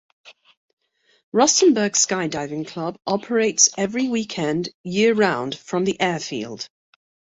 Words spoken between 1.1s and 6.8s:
Rustenburg SkyDiving Club operates every weekend year round from the airfield.